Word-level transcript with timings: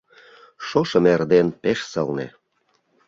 Шошым 0.67 1.05
эрден 1.13 1.47
пеш 1.61 1.79
сылне 1.91 2.27